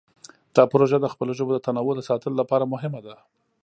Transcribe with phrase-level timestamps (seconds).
[0.55, 3.15] دا پروژه د خپلو ژبو د تنوع د ساتلو لپاره مهمه ده.